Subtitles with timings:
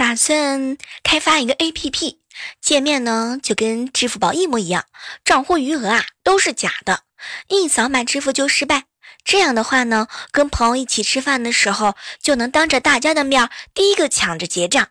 [0.00, 2.20] 打算开发一个 APP，
[2.58, 4.86] 界面呢就跟支付宝一模一样，
[5.26, 7.02] 账户余额啊都是假的，
[7.48, 8.84] 一扫码支付就失败。
[9.24, 14.88] 这样的话呢，跟朋友一起吃饭的时候，就能当着大家的面第一个抢着结账。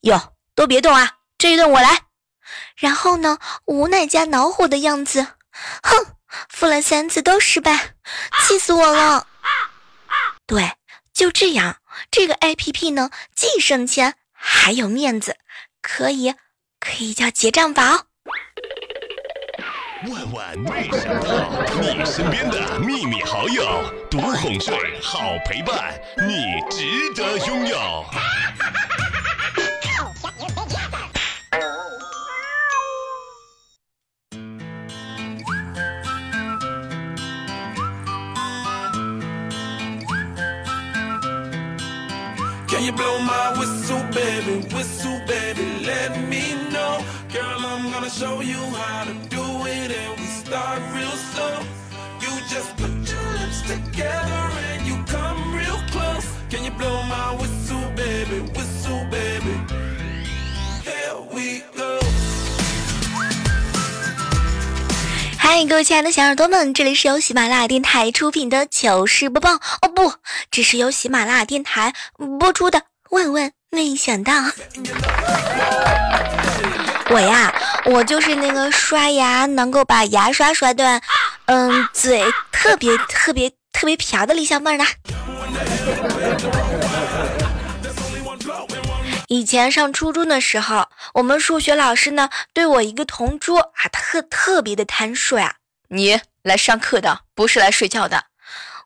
[0.00, 2.00] 哟，都别动啊，这一顿我来。
[2.74, 5.28] 然后呢，无奈加恼火的样子，
[5.80, 6.06] 哼，
[6.48, 7.94] 付了三次都失败，
[8.48, 9.28] 气死我了。
[10.44, 10.72] 对，
[11.14, 11.76] 就这样，
[12.10, 15.36] 这个 APP 呢，既省钱还有面子，
[15.82, 16.34] 可以，
[16.80, 17.82] 可以叫结账宝。
[20.08, 23.62] 万万没想到，你身边的秘密好友，
[24.10, 25.92] 独哄睡，好陪伴，
[26.26, 28.04] 你值得拥有。
[65.60, 69.56] 嗨，各位亲爱的小耳朵们，这里是由喜马拉雅电台出品的糗事播报。
[69.82, 70.14] 哦不，
[70.50, 71.92] 这是由喜马拉雅电台
[72.38, 72.80] 播出的。
[73.10, 74.32] 万万没想到，
[77.10, 80.98] 我呀，我就是那个刷牙能够把牙刷刷断，
[81.44, 84.86] 嗯，嘴特别特别特别瓢的李小妹儿呢。
[89.32, 95.54] 以前上初中的时候，我们数学老师呢对我一个同桌啊特特别的贪睡啊，
[95.86, 98.24] 你来上课的，不是来睡觉的。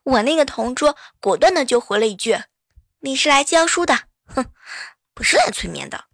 [0.03, 2.37] 我那个同桌果断的就回了一句，
[2.99, 4.01] 你是来教书的。
[4.27, 4.45] 哼，
[5.15, 6.05] 不是来催眠的。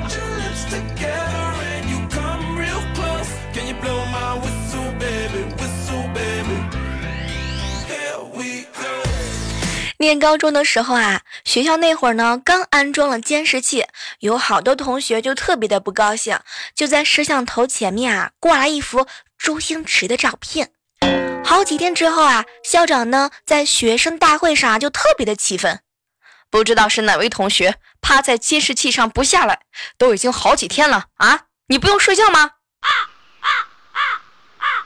[10.06, 13.84] 念高中的时候啊，学校那会儿呢，刚安装了监视器，
[14.20, 16.40] 有好多同学就特别的不高兴，
[16.76, 19.08] 就在摄像头前面啊挂了一幅
[19.40, 20.70] 周星驰的照片。
[21.44, 25.80] 好几天之后啊，校长呢在学生大会上就特别的气愤，
[26.52, 29.62] 不知道是哪位同学趴在监视器上不下来，
[29.98, 31.46] 都已经好几天了啊！
[31.68, 32.52] 你不用睡觉吗？
[32.82, 32.90] 啊
[33.42, 33.50] 啊
[33.92, 34.00] 啊
[34.60, 34.86] 啊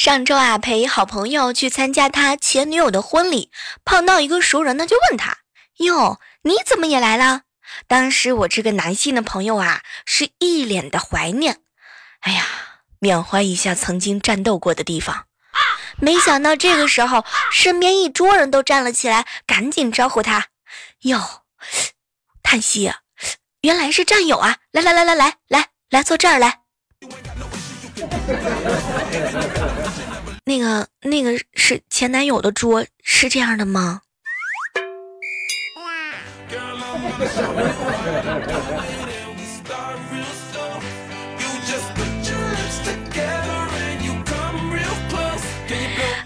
[0.00, 3.50] 上周啊，陪好朋友去参加他前女友的婚礼，
[3.84, 5.40] 碰到一个熟人呢，就问他
[5.84, 7.42] ：“哟，你怎么也来了？”
[7.86, 11.58] 当时我这个男性的朋友啊，是一脸的怀念，
[12.20, 12.46] 哎呀，
[12.98, 15.26] 缅怀一下曾经战斗过的地方。
[15.98, 20.46] 没想到这个时候，身边一桌人都站了起来，赶紧招呼他
[21.04, 21.42] ：“哟，
[22.42, 22.90] 叹息，
[23.60, 24.56] 原来是战友啊！
[24.72, 26.59] 来来来来来来来，坐这儿来。”
[30.44, 34.00] 那个那个是前男友的桌，是这样的吗？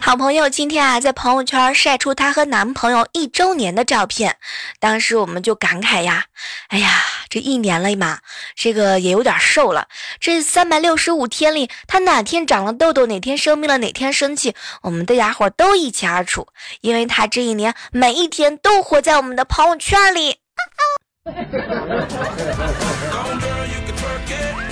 [0.04, 4.37] 好朋友今天啊，在朋友圈晒出她和男朋友一周年的照片，
[4.78, 6.26] 当时我们就感慨呀，
[6.69, 6.91] 哎呀，
[7.31, 8.19] 这一年了嘛，
[8.54, 9.88] 这个也有点瘦了。
[10.20, 16.48] 这三百六十五天里，她哪天长了痘痘，哪天生病了，哪天生气，我们的家伙都一清二楚，
[16.82, 20.37] 因为她这一年每一天都活在我们的朋友圈里。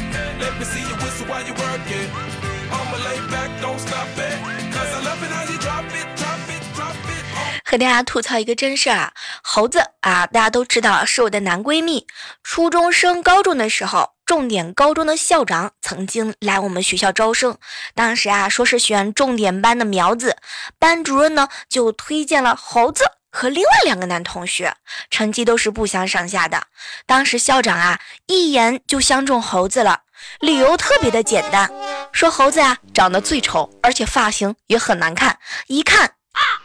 [7.73, 12.07] 和大家吐槽一个真事儿啊，猴子啊，大家都知道是我的男闺蜜。
[12.43, 17.57] 初中升高中的时候，重点高中的校长曾经来我们学校招生，
[17.95, 20.37] 当时啊说是选重点班的苗子，
[20.79, 24.77] 班主任呢就推荐了猴子和另外两个男同学，
[25.09, 26.65] 成绩都是不相上下的。
[27.07, 30.03] 当时校长啊一眼就相中猴子了，
[30.41, 31.73] 理由特别的简单，
[32.13, 35.39] 说猴子啊长得最丑，而且发型也很难看，
[35.69, 36.17] 一看。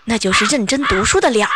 [0.05, 1.47] 那就是认真读书的料。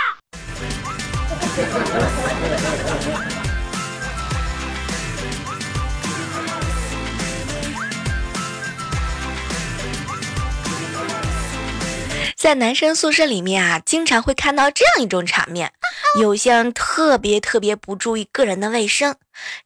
[12.36, 15.72] 在男生宿舍里面啊，经常会看到这样一种场面：
[16.20, 19.16] 有些人特别特别不注意个人的卫生。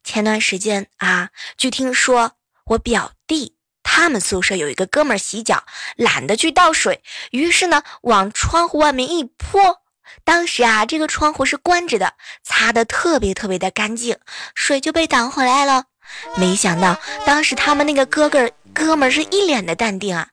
[0.03, 2.33] 前段时间啊，据听说
[2.65, 3.54] 我表弟
[3.97, 5.63] 他们宿舍有一个哥们儿洗脚
[5.95, 7.01] 懒得去倒水，
[7.31, 9.83] 于是呢往窗户外面一泼。
[10.25, 14.17] 当时啊，这个窗户是关着的，擦的特别特别的干净，
[14.53, 15.85] 水就被挡回来了。
[16.35, 20.27] 没想到当时他们那个哥哥哥们儿是一脸的淡定啊，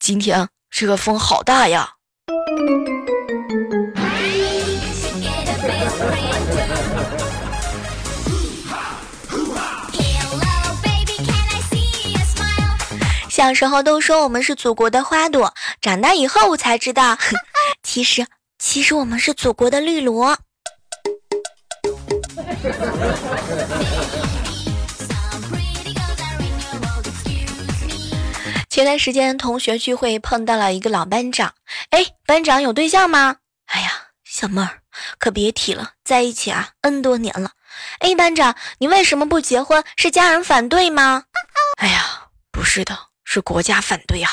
[0.00, 1.92] 今天这个风好大呀。
[13.34, 17.18] 小时候都说我们是祖国的花朵，长大以后我才知道，
[17.82, 18.24] 其实
[18.60, 20.38] 其实我们是祖国的绿萝。
[28.70, 31.52] 前段时间同学聚会碰到了一个老班长，
[31.90, 33.38] 哎，班长有对象吗？
[33.66, 33.90] 哎呀，
[34.22, 34.78] 小妹儿
[35.18, 37.50] 可别提了，在一起啊 n 多年了。
[37.98, 39.82] 哎，班长，你为什么不结婚？
[39.96, 41.24] 是家人反对吗？
[41.78, 44.30] 哎呀，不是的，是国家反对啊。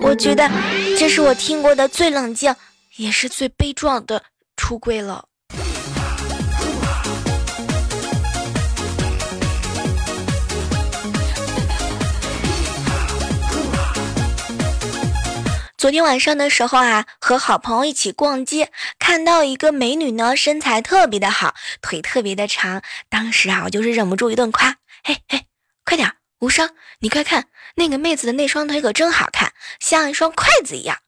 [0.00, 0.50] 我觉得
[0.98, 2.54] 这是我听过的最冷静，
[2.96, 4.22] 也是最悲壮的
[4.56, 5.26] 出柜了。
[15.76, 22.80] 昨天晚上的时候啊，和好朋友一起逛街，看到一个美女呢，身材特别的好，腿特别的长。
[23.10, 25.42] 当时啊，我就是忍不住一顿夸：“嘿嘿，
[25.84, 26.10] 快点，
[26.44, 26.68] 无伤，
[26.98, 27.46] 你快看
[27.76, 30.98] 那个妹子的那双腿可真好看，像一双筷子一样。”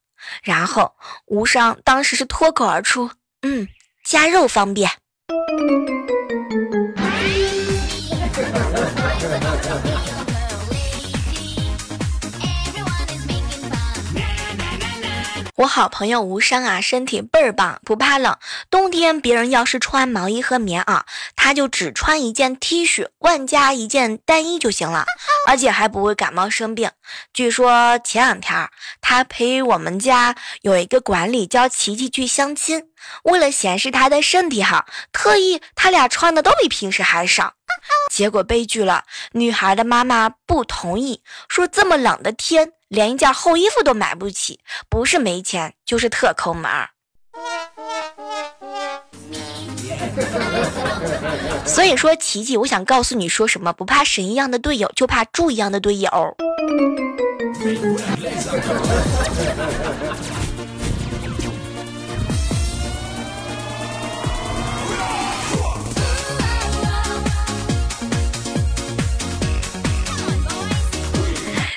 [0.42, 0.96] 然后
[1.26, 3.10] 无伤当时是脱口而出
[3.44, 3.68] ：“嗯，
[4.02, 4.90] 夹肉方便。”
[15.56, 18.36] 我好朋友无伤啊，身体倍儿棒，不怕冷。
[18.70, 21.00] 冬天别人要是穿毛衣和棉袄，
[21.34, 25.06] 他就只穿一件 T 恤，外加一件单衣就行了，
[25.46, 26.90] 而且还不会感冒生病。
[27.32, 28.68] 据说前两天
[29.00, 32.82] 他陪我们家有一个管理叫琪琪去相亲，
[33.22, 37.54] 为了显示他的身体好，特意他俩穿的都比平时还少。
[38.10, 42.72] 结果悲剧了，女孩的妈妈不同意，说这么冷的天。
[42.88, 46.90] 连一件厚衣服都买不起，不是没钱就是特抠门儿。
[51.66, 53.72] 所以说，琪琪，我想告诉你说什么？
[53.72, 56.36] 不怕神一样的队友，就怕猪一样的队友。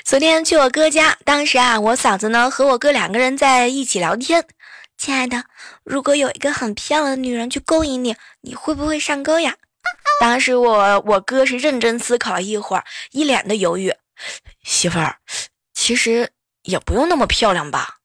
[0.04, 4.44] 昨天去我哥家，当时啊，我嫂子呢和我哥两个人在一起聊天。
[4.98, 5.44] 亲爱的，
[5.84, 9.56] 如果有一个很漂亮的女人去勾引你，你会不会上钩呀？
[10.20, 13.94] 当时我我哥是认真思考了一会儿，一脸的犹豫。
[14.62, 15.16] 媳妇儿，
[15.72, 16.30] 其实
[16.62, 17.99] 也不用那么漂亮吧。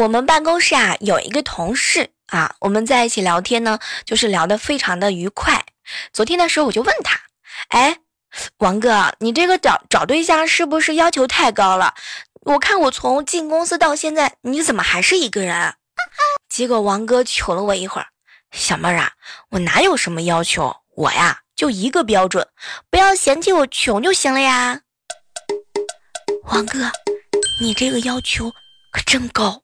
[0.00, 5.62] 我们办公室啊有一个同事啊，我们在一起聊天呢，就是聊得非常的愉快。
[6.10, 7.20] 昨天的时候我就问他，
[7.68, 7.98] 哎，
[8.56, 11.92] 王哥，你这个找找对象是不是要求太高了？
[12.46, 15.74] 我看我从进公司到现在，你怎么还是一个人？
[16.48, 18.06] 结果王哥瞅了我一会儿，
[18.52, 19.12] 小妹儿啊，
[19.50, 20.74] 我哪有什么要求？
[20.96, 22.48] 我呀就一个标准，
[22.88, 24.80] 不要嫌弃我穷就行了呀。
[26.44, 26.90] 王哥，
[27.60, 28.50] 你这个要求
[28.90, 29.62] 可真高。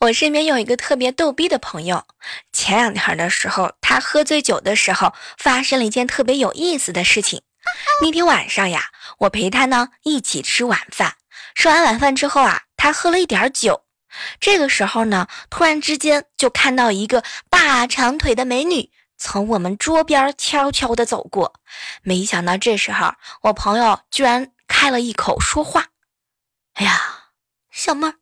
[0.00, 2.04] 我身边有一个特别逗逼的朋友，
[2.52, 7.42] 前两天的时候，他喝醉酒的时候，发生了一件特别有意思的事情。
[8.02, 8.86] 那天晚上呀，
[9.20, 11.14] 我陪他呢一起吃晚饭，
[11.54, 13.83] 吃完晚饭之后啊，他喝了一点酒。
[14.40, 21.54] 这个时候呢，突然之间就看到一个大长腿的美女从我们桌边悄悄的走过。
[22.02, 25.88] 没想到这时候，我朋友居然开了一口说话
[26.74, 27.30] ：“哎呀，
[27.70, 28.14] 小妹儿，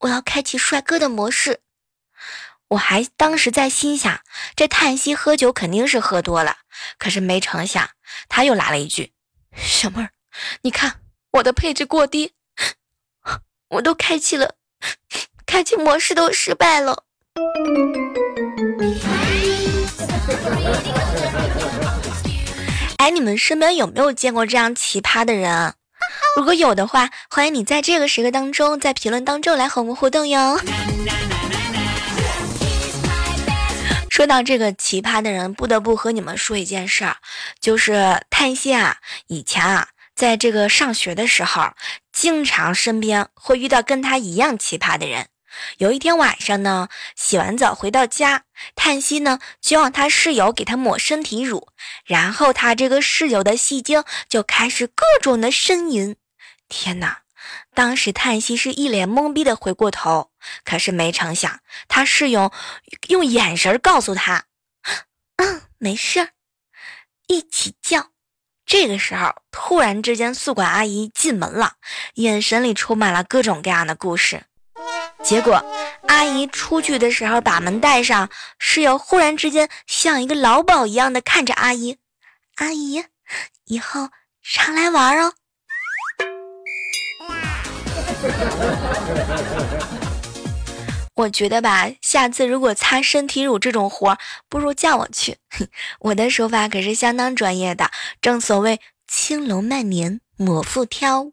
[0.00, 1.60] 我要开启帅哥的模式。”
[2.68, 4.20] 我还当时在心想，
[4.56, 6.56] 这叹息喝酒肯定是喝多了。
[6.98, 7.90] 可是没成想，
[8.28, 9.12] 他又来了一句
[9.54, 10.10] ：“小妹儿，
[10.62, 12.34] 你看我的配置过低，
[13.68, 14.56] 我都开启了。”
[15.46, 17.04] 开启模式都失败了。
[22.96, 25.74] 哎，你们身边有没有见过这样奇葩的人？
[26.36, 30.58] 如果有的话，欢迎你在这个时刻当中，在评论当中来和我们互动哟。
[34.08, 37.16] 说到这个奇葩的人，不得不和你们说一件事儿，
[37.60, 41.72] 就是叹息啊，以前啊，在这个上学的时候，
[42.12, 45.28] 经常身边会遇到跟他一样奇葩的人。
[45.78, 48.44] 有一天晚上呢，洗完澡回到家，
[48.74, 51.68] 叹息呢就让他室友给他抹身体乳，
[52.04, 56.16] 然后他这个室友的戏精就开始各种的呻吟。
[56.68, 57.20] 天哪！
[57.74, 60.30] 当时叹息是一脸懵逼的回过头，
[60.64, 62.52] 可是没成想，他室友
[63.08, 64.46] 用眼神告诉他
[65.36, 66.28] ：“嗯，没事儿，
[67.26, 68.10] 一起叫。”
[68.66, 71.74] 这个时候，突然之间，宿管阿姨进门了，
[72.14, 74.42] 眼神里充满了各种各样的故事。
[75.22, 75.64] 结果，
[76.08, 78.28] 阿姨出去的时候把门带上，
[78.58, 81.98] 室友忽然之间像一个老鸨一样的看着阿姨
[82.56, 83.04] ：“阿姨，
[83.66, 84.08] 以后
[84.42, 85.32] 常来玩哦。”
[91.14, 94.18] 我觉得吧，下次如果擦身体乳这种活，
[94.48, 95.36] 不如叫我去。
[96.00, 97.90] 我的手法可是相当专业的，
[98.20, 101.30] 正所谓青龙慢年抹腹挑。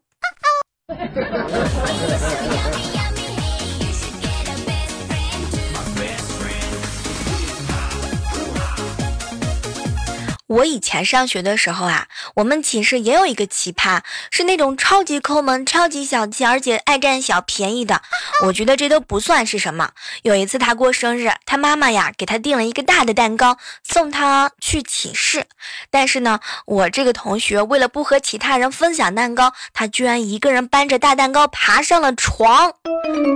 [10.52, 18.02] 我以前上学的时候啊，我们寝室也有一个奇葩，是那种超级抠门、超级小气，而且爱占小便宜的。
[18.44, 19.92] 我觉得这都不算是什么。
[20.20, 25.46] 有一次他过生日，他妈妈呀给他订了一个大的蛋糕送他去寝室，
[25.90, 32.74] 但是呢，我这个同学为了不和其他人分享蛋糕，他居然一个人搬着大蛋糕爬上了床，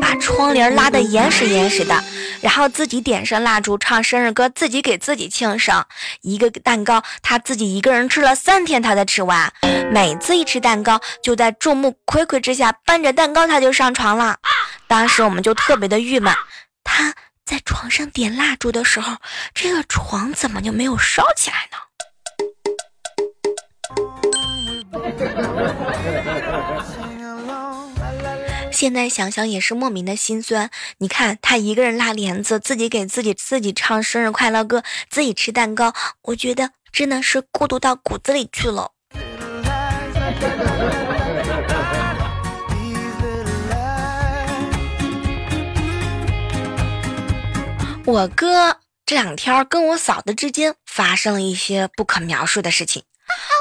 [0.02, 2.04] 把窗帘拉得严实严实的，
[2.42, 5.82] 然后自己点上蜡烛唱生日歌，自己给自己庆生，
[6.20, 7.02] 一个蛋糕。
[7.23, 9.53] 他自己一个人吃了三天，他才吃完。
[9.93, 14.37] 每次一吃蛋糕，就在众目睽睽之下搬着蛋糕，他就上床了。
[14.87, 16.35] 当时我们就特别的郁闷，
[16.85, 19.17] 他在床上点蜡烛的时候，
[19.55, 21.79] 这个床怎么就没有烧起来呢？
[28.76, 30.68] 现在想想也是莫名的心酸。
[30.99, 38.90] 你看他一个人拉帘子，自己给自己自己唱生日快乐歌，自己吃蛋糕，我觉得真的是孤独到骨子里去了。
[48.04, 53.04] 我哥这两天跟我嫂子之间发生了一些不可描述的事情。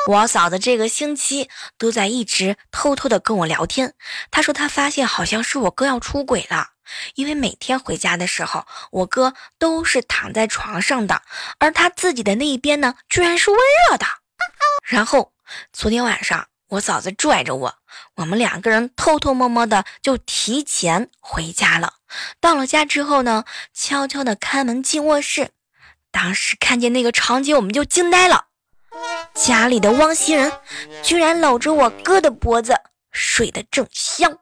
[0.07, 3.95] 我嫂子这个星期都在一直偷偷的跟我聊天。
[4.29, 6.69] 她说她发现好像是我哥要出轨了，
[7.15, 11.23] 因为每天回家的时候，我哥都是躺在床上的，
[11.59, 14.05] 而他自己的那一边呢，居然是温热的。
[14.83, 15.33] 然后
[15.73, 17.75] 昨天晚上，我嫂子拽着我，
[18.17, 21.95] 我们两个人偷偷摸摸的就提前回家了。
[22.39, 25.49] 到了家之后呢，悄悄的开门进卧室，
[26.11, 28.45] 当时看见那个场景，我们就惊呆了。
[29.33, 30.51] 家里的汪西人
[31.03, 32.73] 居然搂着我哥的脖子
[33.11, 34.37] 睡得正香。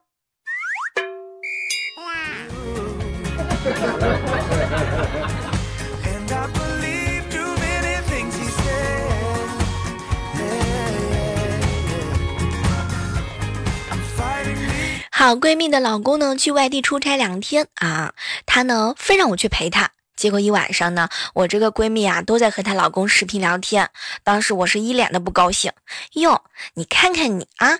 [15.10, 18.12] 好闺蜜的老公呢，去外地出差两天啊，
[18.44, 19.93] 她呢非让我去陪她。
[20.16, 23.90] 结果一晚上呢，我这个闺蜜啊都在和她老公视频聊天。
[24.22, 25.72] 当时我是一脸的不高兴。
[26.14, 26.42] 哟，
[26.74, 27.78] 你看看你啊，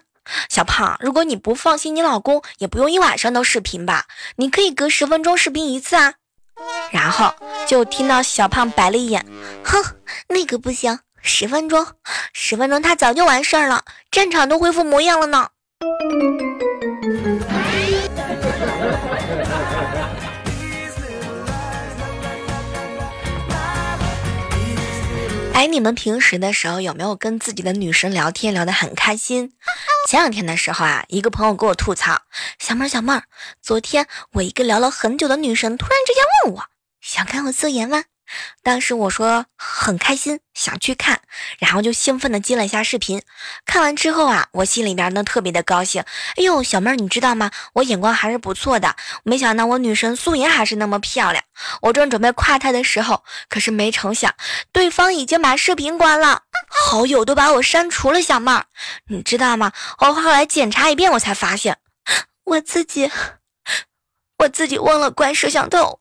[0.48, 4.06] 小胖，如果你不放心你老公，也不用一晚上都视频吧？
[4.36, 6.14] 你可以隔十分钟视频一次啊。
[6.92, 7.34] 然后
[7.66, 9.26] 就听到小胖白了一眼，
[9.64, 9.82] 哼，
[10.28, 11.84] 那个不行，十分钟，
[12.32, 15.48] 十分钟他早就完事儿了，战场都恢复模样了呢。
[25.54, 29.52] 哎，你们平时的时候有没有跟自己的女神聊天聊得很开心？
[30.08, 32.22] 前两天的时候啊，一个朋友给我吐槽
[32.58, 33.22] ：“小妹儿，小妹儿，
[33.62, 36.64] 昨天我一个聊了很久的女神突然之间问我，
[37.00, 38.02] 想看我素颜吗？”
[38.62, 41.20] 当时我说很开心，想去看，
[41.58, 43.22] 然后就兴奋的接了一下视频。
[43.64, 46.02] 看完之后啊，我心里边呢特别的高兴。
[46.36, 47.50] 哎呦，小妹儿，你知道吗？
[47.74, 48.96] 我眼光还是不错的。
[49.22, 51.44] 没想到我女神素颜还是那么漂亮。
[51.82, 54.34] 我正准备夸她的时候，可是没成想，
[54.72, 58.20] 对方已经把视频关了，好友都把我删除了。
[58.22, 58.64] 小妹儿，
[59.08, 59.72] 你知道吗？
[59.98, 61.76] 我后来检查一遍，我才发现，
[62.44, 63.10] 我自己，
[64.38, 66.00] 我自己忘了关摄像头。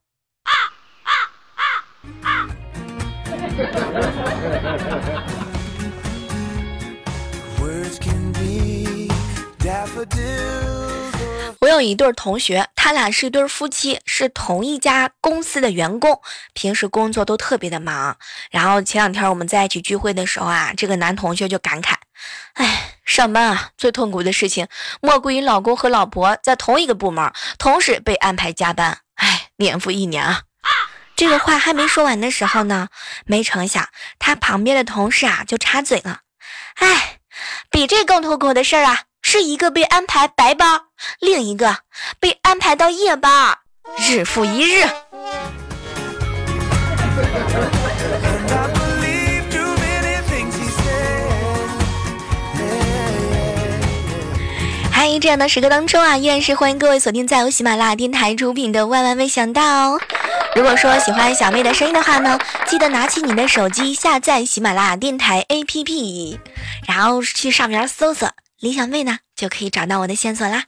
[11.59, 16.19] 我有一对同学，他俩是一对夫妻，是同一家公司的员工，
[16.53, 18.17] 平时工作都特别的忙。
[18.51, 21.93] 然后前两天我们在一起聚会的时候啊，这个男同学就感慨
[22.55, 24.67] ：“哎，上班啊，最痛苦的事情
[25.01, 28.99] 莫过于老公和老婆在同一个部门，同时被安排加班。
[29.15, 30.41] 哎，年复一年啊。”
[31.15, 32.89] 这个话还没说完的时候呢，
[33.25, 33.87] 没成想
[34.19, 36.19] 他旁边的同事啊就插嘴了
[36.79, 37.19] ：“哎，
[37.69, 40.81] 比这更痛苦的事儿啊！”是一个被安排白班，
[41.19, 41.77] 另一个
[42.19, 43.57] 被安排到夜班，
[43.97, 44.85] 日复一日。
[55.05, 59.97] 嗨，这样的时刻当中啊，依然是欢迎各位锁定在由喜马拉雅电台出品的《万万没想到》。
[60.55, 66.39] 如果说喜欢小妹的声音的话呢，记得拿起你的手机下载喜马拉雅电台 APP，
[66.87, 68.31] 然后去上面搜索。
[68.61, 70.63] 李小妹呢，就可以找到我的线索啦。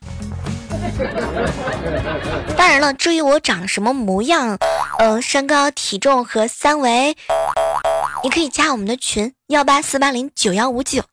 [2.58, 4.58] 当然了，至于我长什么模样，
[4.98, 7.16] 呃，身高、体重和三围，
[8.22, 11.04] 你可以加我们的群幺八四八零九幺五九，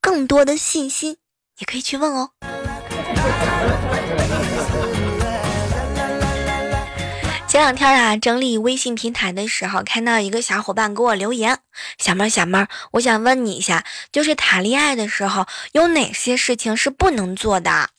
[0.00, 1.18] 更多的信息
[1.60, 2.30] 也可以去问哦。
[7.48, 11.58] 前两天啊，整理微信平台的时候，看到一个小伙伴给我留言
[11.98, 17.90] ：“小妹儿，小妹儿，我想问你一下，就是谈恋爱的时候有哪些事情是不能做的？”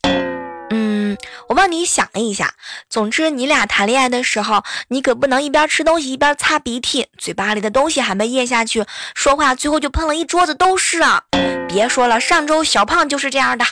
[0.71, 1.15] 嗯，
[1.49, 2.55] 我帮你想了一下，
[2.89, 11.25] 总之你俩谈恋爱的时候，你可不能一边吃东西一边擦鼻涕，嘴巴里的东西还没咽下去，说话最后就喷了一桌子都是啊！
[11.67, 13.63] 别说了，上周小胖就是这样的。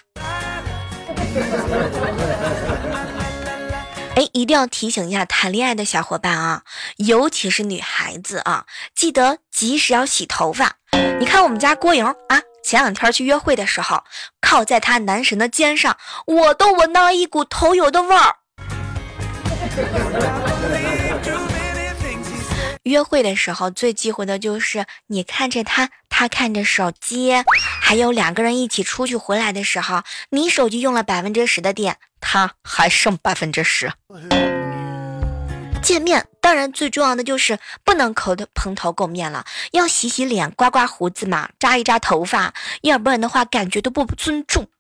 [4.16, 6.64] 哎，一定要提醒一下谈恋爱的小伙伴啊，
[6.98, 10.76] 尤其是女孩子啊，记得及时要洗头发。
[11.20, 14.04] 你看我们家郭莹啊，前两天去约会的时候，
[14.42, 18.36] 靠在她男神的肩上，我都闻到了一股头油的味儿。
[22.84, 25.90] 约会的时候最忌讳的就是你看着他，
[26.22, 27.34] 他看着手机，
[27.82, 33.92] 还有两个人一起出去回来的时候，你手机用了百分之十的电，他还剩百分之十。
[35.82, 42.54] 见面当然最重要的就是不能口头蓬头垢面了，要洗洗脸、刮刮胡子嘛，扎一扎头发，
[42.84, 44.68] 要不然的话感觉都不尊重。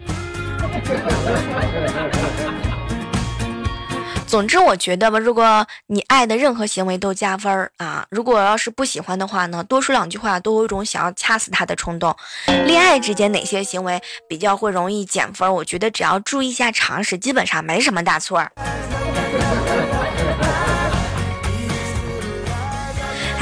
[4.31, 12.15] 总之，我觉得吧，如果你爱的任何行为都加分儿啊，如果要是不喜欢的话呢，多说两句话都有一种想要掐死他的冲动。
[12.65, 15.53] 恋爱之间哪些行为比较会容易减分？
[15.53, 18.41] 我觉得只要注意一下常识，基本上没什么大错。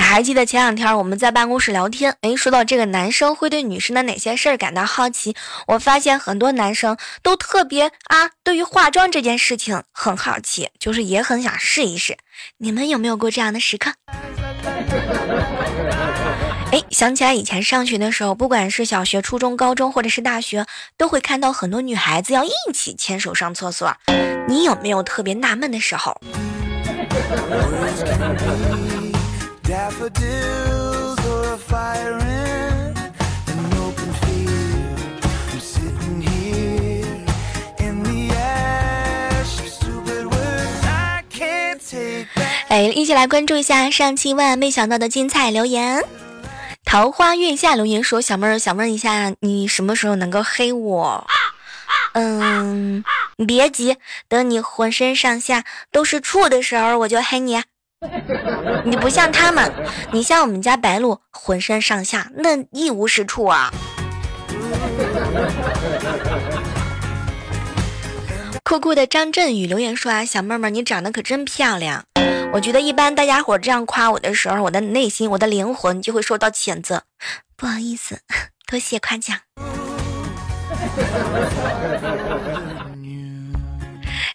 [0.09, 5.35] 还记得前两天我们在办公室聊天，诶，说到这个男生会对女生的哪些事儿感到好奇？
[5.67, 12.17] 我发现很多男生都特别啊，对于化妆这件事情很好奇，就是也很想试一试。
[12.57, 13.93] 你们有没有过这样的时刻？
[16.73, 20.65] 哎，想起来以前上学的时候，不管是小学、初中、高中，或者是大学，
[20.97, 23.95] 都会看到很多女孩子要一起牵手上厕所。
[24.47, 26.19] 你有没有特别纳闷的时候？
[42.69, 46.03] 哎，一起来关注一下上期万万没想到的精彩留言。
[46.83, 51.27] 桃花月下留言说：“小妹儿想问一下，你什么时候能够黑我？
[52.13, 53.03] 嗯，
[53.37, 57.61] 你别急，等你浑身上下都是处的时候，我就黑你。”
[58.85, 59.71] 你不像他们，
[60.13, 63.71] 你像我们家白鹿，浑身上下那一无是处啊！
[68.63, 72.05] 酷酷的张振宇留言说啊，小妹妹你长得可真漂亮。
[72.53, 77.03] 我觉得一般大家伙这样夸我的时候，我的内心、我的灵魂就会受到谴责。
[77.57, 78.21] 不好意思，
[78.65, 79.37] 多谢夸奖。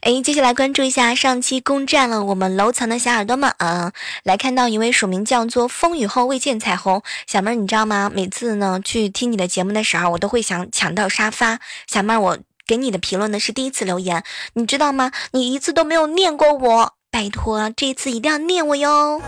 [0.05, 3.91] 哎，接下来关注一下上期攻占了我们楼层的小耳朵们啊！
[4.23, 8.13] 来看到一位署名叫做“风雨后未见彩虹”小妹儿，你知道吗？
[8.15, 11.59] 每次呢去听你的节目的时候，我都会想抢到沙发。
[11.87, 15.11] 小妹儿，我给你的评论呢是第一次留言，你知道吗？
[15.31, 19.23] 你一次都没有念过我，拜托，这一次一定要念我哟！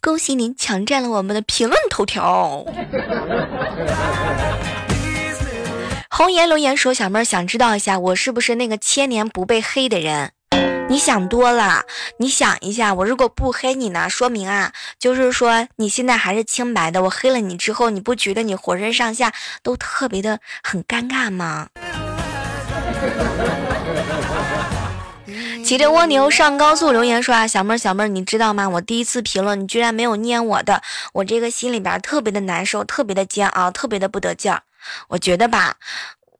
[0.00, 2.64] 恭喜您抢占了我们的评论头条。
[6.18, 10.32] 红颜留言说：“小妹儿想知道一下，我是不是那个千年不被黑的人？
[10.88, 11.84] 你想多了。
[12.16, 17.04] 你想一下，我如果不黑你呢，说明啊，就是说你现在还是清白的。
[17.04, 21.68] 我黑了你之后，你不觉得你浑身上下都特别的很尴尬吗？
[25.64, 28.68] 骑着蜗牛上高速留言说啊，小妹儿小妹儿，你知道吗？
[28.68, 34.62] 我第一次评论，你居然没有念我的，我这个心里边特别的难受，特别的煎熬，特别的不得劲儿。
[35.08, 35.76] 我觉得吧，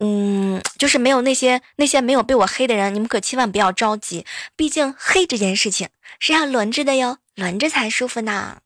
[0.00, 4.24] 嗯，就是没有那些那些没有被我黑的人，你们可千万不要着急，
[4.56, 8.58] 毕竟黑这件事情是要轮着的哟，轮着才舒服呢。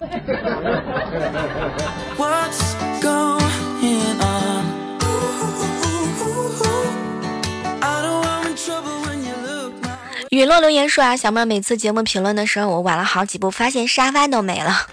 [10.31, 14.87] 雨落留言说啊，小妹每次节目评论的时候，我晚了好几步，发现沙发都没了。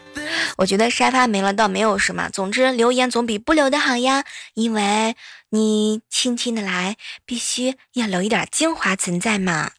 [0.57, 4.23] 我觉得沙发没了倒没有什么，总之留言总比不留的好呀。
[4.53, 5.15] 因为
[5.49, 9.71] 你轻轻的来，必须要留一点精华存在嘛。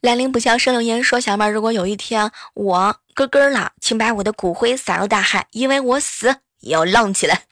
[0.00, 6.36] 兰陵不笑生留言说，小妹如果有一天我咯咯了，请把我的骨灰撒入大海，因为我死。
[6.62, 7.42] 也要浪起来！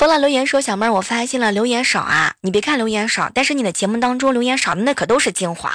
[0.00, 2.32] 疯了留言说：“小妹儿，我发现了留言少啊！
[2.40, 5.70] 你别看留言少，但是你的节目当中留言少的那可都是精华。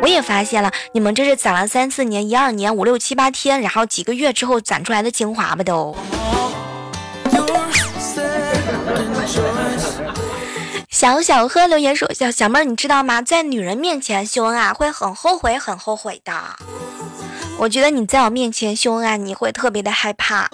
[0.00, 5.64] 我也发现了，你们这是攒了三四年、一二年、五六七八天，然后几个月之后攒出来的精华吧？
[5.64, 5.96] 都。”
[10.88, 13.20] 小小喝留言说：“小小妹儿，你知道吗？
[13.20, 16.32] 在女人面前秀恩爱会很后悔，很后悔的。”
[17.58, 20.48] 我觉得你在我面前秀恩爱，你会特别的害怕。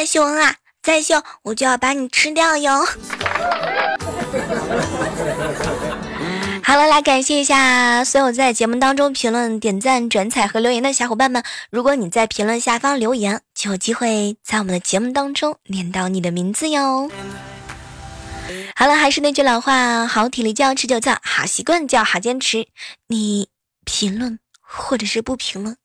[0.00, 2.80] 再秀恩爱，再秀，我就要把你吃掉哟。
[6.64, 11.44] 好了，来感谢一下所有在节目当中评论、点赞、转采和留言的小伙伴们。
[11.70, 17.10] 如果你在评论下方留言，就有机会在我们的节目当中念到你的名字哟。
[18.74, 22.68] 好了，还是那句老话，好体力就要持久战，好习惯就要好坚持。
[23.08, 23.50] 你
[23.84, 25.76] 评论或者是不评论，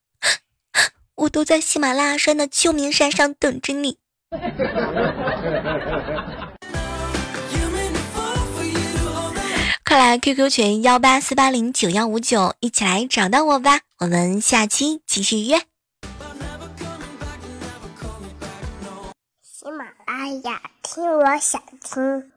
[1.15, 3.97] 我都在喜马拉雅山的秋名山上等着你。
[9.85, 13.81] 快来 QQ 群幺八四八零九幺五九，一起来找到我吧。
[13.99, 15.59] 我们下期继续约。
[19.43, 22.31] 喜马拉雅听，我想听。